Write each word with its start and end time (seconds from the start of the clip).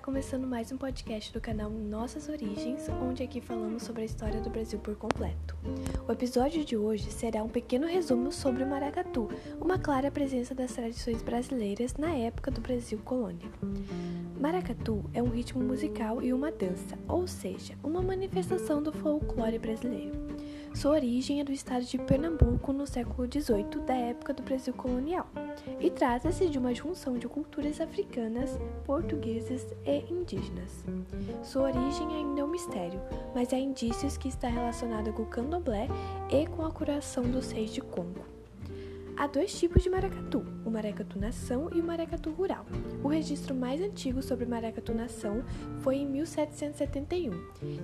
começando 0.00 0.44
mais 0.44 0.72
um 0.72 0.76
podcast 0.76 1.32
do 1.32 1.40
canal 1.40 1.70
Nossas 1.70 2.28
Origens, 2.28 2.88
onde 3.00 3.22
aqui 3.22 3.40
falamos 3.40 3.84
sobre 3.84 4.02
a 4.02 4.04
história 4.04 4.40
do 4.40 4.50
Brasil 4.50 4.76
por 4.80 4.96
completo. 4.96 5.56
O 6.08 6.10
episódio 6.10 6.64
de 6.64 6.76
hoje 6.76 7.12
será 7.12 7.44
um 7.44 7.48
pequeno 7.48 7.86
resumo 7.86 8.32
sobre 8.32 8.64
o 8.64 8.66
maracatu, 8.66 9.28
uma 9.60 9.78
clara 9.78 10.10
presença 10.10 10.52
das 10.52 10.72
tradições 10.72 11.22
brasileiras 11.22 11.94
na 11.94 12.10
época 12.10 12.50
do 12.50 12.60
Brasil 12.60 12.98
colônia. 13.04 13.48
Maracatu 14.40 15.04
é 15.14 15.22
um 15.22 15.28
ritmo 15.28 15.62
musical 15.62 16.20
e 16.20 16.32
uma 16.32 16.50
dança, 16.50 16.98
ou 17.06 17.28
seja, 17.28 17.74
uma 17.84 18.02
manifestação 18.02 18.82
do 18.82 18.92
folclore 18.92 19.60
brasileiro. 19.60 20.26
Sua 20.76 20.90
origem 20.90 21.40
é 21.40 21.44
do 21.44 21.52
estado 21.52 21.86
de 21.86 21.96
Pernambuco 21.96 22.70
no 22.70 22.86
século 22.86 23.26
XVIII, 23.26 23.80
da 23.86 23.94
época 23.94 24.34
do 24.34 24.42
Brasil 24.42 24.74
colonial, 24.74 25.26
e 25.80 25.88
trata-se 25.88 26.50
de 26.50 26.58
uma 26.58 26.74
junção 26.74 27.16
de 27.16 27.26
culturas 27.26 27.80
africanas, 27.80 28.58
portuguesas 28.84 29.74
e 29.86 30.04
indígenas. 30.12 30.84
Sua 31.42 31.70
origem 31.70 32.14
ainda 32.14 32.42
é 32.42 32.44
um 32.44 32.48
mistério, 32.48 33.00
mas 33.34 33.54
há 33.54 33.58
indícios 33.58 34.18
que 34.18 34.28
está 34.28 34.48
relacionada 34.48 35.10
com 35.12 35.22
o 35.22 35.26
candomblé 35.26 35.88
e 36.30 36.46
com 36.46 36.66
a 36.66 36.70
curação 36.70 37.22
dos 37.24 37.50
reis 37.50 37.72
de 37.72 37.80
Congo. 37.80 38.35
Há 39.18 39.26
dois 39.26 39.58
tipos 39.58 39.82
de 39.82 39.88
maracatu, 39.88 40.44
o 40.62 40.70
maracatu 40.70 41.18
nação 41.18 41.70
e 41.74 41.80
o 41.80 41.84
maracatu 41.84 42.30
rural. 42.32 42.66
O 43.02 43.08
registro 43.08 43.54
mais 43.54 43.80
antigo 43.80 44.20
sobre 44.20 44.44
maracatu 44.44 44.92
nação 44.92 45.42
foi 45.80 45.96
em 45.96 46.06
1771. 46.06 47.30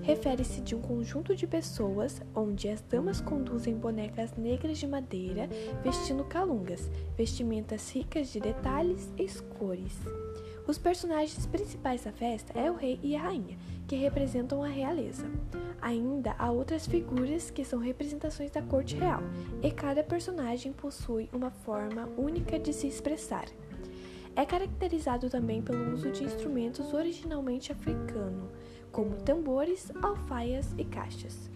Refere-se 0.02 0.60
de 0.60 0.74
um 0.74 0.82
conjunto 0.82 1.34
de 1.34 1.46
pessoas 1.46 2.20
onde 2.34 2.68
as 2.68 2.82
damas 2.82 3.22
conduzem 3.22 3.74
bonecas 3.74 4.36
negras 4.36 4.76
de 4.76 4.86
madeira 4.86 5.48
vestindo 5.82 6.22
calungas, 6.24 6.90
vestimentas 7.16 7.90
ricas 7.90 8.28
de 8.28 8.38
detalhes 8.38 9.10
e 9.16 9.26
cores. 9.58 9.98
Os 10.66 10.78
personagens 10.78 11.44
principais 11.44 12.04
da 12.04 12.12
festa 12.12 12.56
é 12.56 12.70
o 12.70 12.74
rei 12.74 12.98
e 13.02 13.16
a 13.16 13.20
rainha, 13.20 13.58
que 13.88 13.96
representam 13.96 14.62
a 14.62 14.68
realeza. 14.68 15.26
Ainda 15.80 16.36
há 16.38 16.50
outras 16.52 16.86
figuras 16.86 17.50
que 17.50 17.64
são 17.64 17.80
representações 17.80 18.52
da 18.52 18.62
corte 18.62 18.94
real, 18.94 19.20
e 19.60 19.70
cada 19.72 20.04
personagem 20.04 20.72
possui 20.72 21.28
uma 21.32 21.50
forma 21.50 22.08
única 22.16 22.60
de 22.60 22.72
se 22.72 22.86
expressar. 22.86 23.46
É 24.36 24.46
caracterizado 24.46 25.28
também 25.28 25.60
pelo 25.60 25.92
uso 25.92 26.10
de 26.12 26.22
instrumentos 26.22 26.94
originalmente 26.94 27.72
africanos, 27.72 28.50
como 28.92 29.16
tambores, 29.16 29.90
alfaias 30.00 30.72
e 30.78 30.84
caixas. 30.84 31.50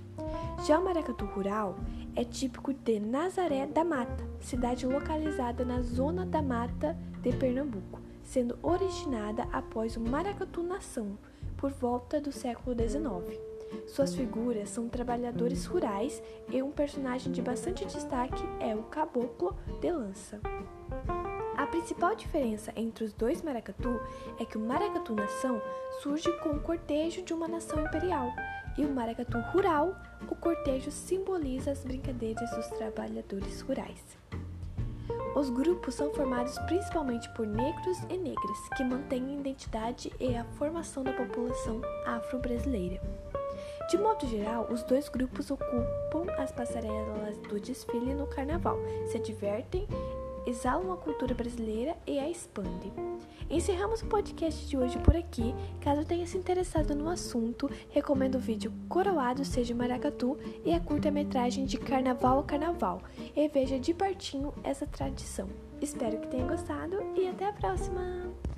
Já 0.67 0.79
o 0.79 0.85
maracatu 0.85 1.25
rural 1.27 1.77
é 2.15 2.25
típico 2.25 2.73
de 2.73 2.99
Nazaré 2.99 3.67
da 3.67 3.85
Mata, 3.85 4.25
cidade 4.41 4.87
localizada 4.87 5.65
na 5.65 5.83
zona 5.83 6.25
da 6.25 6.43
mata 6.43 6.97
de 7.23 7.33
Pernambuco 7.33 8.07
sendo 8.27 8.59
originada 8.63 9.47
após 9.53 9.97
o 9.97 10.01
Maracatu 10.01 10.63
Nação, 10.63 11.17
por 11.57 11.71
volta 11.71 12.21
do 12.21 12.33
século 12.33 12.77
XIX. 12.77 13.41
Suas 13.87 14.15
figuras 14.15 14.69
são 14.69 14.89
trabalhadores 14.89 15.65
rurais 15.65 16.23
e 16.51 16.63
um 16.63 16.71
personagem 16.71 17.33
de 17.33 17.41
bastante 17.41 17.85
destaque 17.85 18.43
é 18.61 18.75
o 18.75 18.83
Caboclo 18.85 19.57
de 19.81 19.91
Lança. 19.91 20.41
A 21.67 21.69
principal 21.69 22.15
diferença 22.15 22.73
entre 22.77 23.03
os 23.03 23.13
dois 23.13 23.43
maracatu 23.43 24.01
é 24.39 24.45
que 24.45 24.57
o 24.57 24.61
maracatu 24.61 25.17
nação 25.17 25.61
surge 26.01 26.31
com 26.39 26.51
o 26.51 26.61
cortejo 26.61 27.23
de 27.23 27.35
uma 27.35 27.49
nação 27.49 27.85
imperial 27.85 28.33
e 28.79 28.85
o 28.85 28.89
maracatu 28.89 29.41
rural, 29.51 29.97
o 30.31 30.37
cortejo 30.37 30.93
simboliza 30.93 31.73
as 31.73 31.83
brincadeiras 31.83 32.49
dos 32.53 32.69
trabalhadores 32.69 33.63
rurais. 33.63 34.17
Os 35.35 35.51
grupos 35.51 35.97
são 35.97 36.15
formados 36.15 36.57
principalmente 36.61 37.29
por 37.31 37.45
negros 37.45 37.99
e 38.09 38.17
negras, 38.17 38.69
que 38.77 38.85
mantêm 38.85 39.25
a 39.25 39.41
identidade 39.41 40.13
e 40.21 40.37
a 40.37 40.45
formação 40.45 41.03
da 41.03 41.13
população 41.15 41.83
afro-brasileira. 42.07 43.01
De 43.91 43.99
modo 43.99 44.25
geral, 44.29 44.69
os 44.71 44.85
dois 44.85 45.09
grupos 45.09 45.51
ocupam 45.51 46.33
as 46.39 46.53
passarelas 46.53 47.37
do 47.49 47.59
desfile 47.59 48.15
no 48.15 48.27
carnaval, 48.29 48.79
se 49.11 49.19
divertem, 49.19 49.87
exalam 50.47 50.93
a 50.93 50.97
cultura 50.97 51.35
brasileira 51.35 51.97
e 52.07 52.19
a 52.19 52.31
expandem. 52.31 52.93
Encerramos 53.51 54.03
o 54.03 54.07
podcast 54.07 54.67
de 54.67 54.77
hoje 54.77 54.99
por 54.99 55.17
aqui. 55.17 55.55
Caso 55.81 56.05
tenha 56.05 56.27
se 56.27 56.39
interessado 56.39 56.95
no 56.95 57.09
assunto, 57.09 57.71
recomendo 57.91 58.37
o 58.37 58.41
vídeo 58.41 58.73
Coroado 58.89 59.45
Seja 59.45 59.75
Maracatu 59.75 60.39
e 60.65 60.73
a 60.73 60.81
curta-metragem 60.81 61.65
de 61.65 61.79
Carnaval 61.79 62.41
a 62.41 62.45
Carnaval 62.45 63.03
e 63.35 63.49
veja 63.49 63.79
de 63.79 63.93
pertinho 63.93 64.53
essa 64.65 64.87
tradição. 64.87 65.49
Espero 65.81 66.19
que 66.19 66.29
tenha 66.29 66.47
gostado 66.47 66.97
e 67.15 67.29
até 67.29 67.47
a 67.47 67.53
próxima! 67.53 68.56